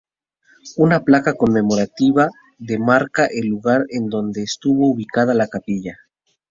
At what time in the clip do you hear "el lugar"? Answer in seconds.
3.27-3.83